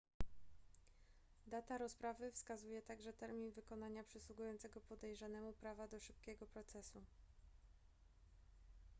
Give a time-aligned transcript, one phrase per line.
[1.47, 7.03] data rozprawy wskazuje także termin wykonania przysługującego podejrzanemu prawa do szybkiego procesu